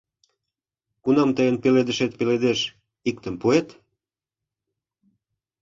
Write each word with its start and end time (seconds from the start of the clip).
Кунам 1.03 1.29
тыйын 1.37 1.55
пеледышет 1.63 2.11
пеледеш, 2.17 2.59
иктым 3.09 3.35
пуэт? 3.41 3.67